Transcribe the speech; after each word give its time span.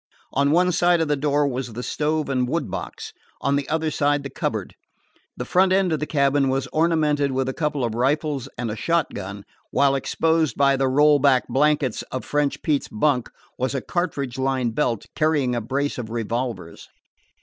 On 0.33 0.49
one 0.49 0.71
side 0.71 0.99
of 0.99 1.07
the 1.09 1.15
door 1.15 1.47
was 1.47 1.73
the 1.73 1.83
stove 1.83 2.27
and 2.27 2.47
wood 2.49 2.71
box, 2.71 3.13
on 3.39 3.55
the 3.55 3.69
other 3.69 3.91
the 3.91 4.31
cupboard. 4.33 4.73
The 5.37 5.45
front 5.45 5.71
end 5.71 5.93
of 5.93 5.99
the 5.99 6.07
cabin 6.07 6.49
was 6.49 6.65
ornamented 6.73 7.31
with 7.33 7.47
a 7.47 7.53
couple 7.53 7.83
of 7.85 7.93
rifles 7.93 8.49
and 8.57 8.71
a 8.71 8.75
shot 8.75 9.13
gun, 9.13 9.45
while 9.69 9.93
exposed 9.93 10.57
by 10.57 10.75
the 10.75 10.87
rolled 10.87 11.21
back 11.21 11.47
blankets 11.47 12.01
of 12.11 12.25
French 12.25 12.63
Pete's 12.63 12.87
bunk 12.89 13.29
was 13.59 13.75
a 13.75 13.79
cartridge 13.81 14.39
lined 14.39 14.73
belt 14.73 15.05
carrying 15.15 15.53
a 15.53 15.61
brace 15.61 15.99
of 15.99 16.09
revolvers. 16.09 16.89